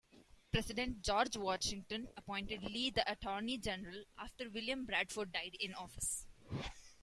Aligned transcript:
President 0.51 1.03
George 1.03 1.37
Washington 1.37 2.07
appointed 2.17 2.63
Lee 2.63 2.89
the 2.89 3.07
Attorney 3.11 3.59
General 3.59 4.03
after 4.17 4.49
William 4.49 4.83
Bradford 4.83 5.31
died 5.31 5.55
in 5.59 5.75
office. 5.75 6.25